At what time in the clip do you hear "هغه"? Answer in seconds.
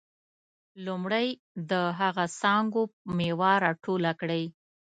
1.99-2.25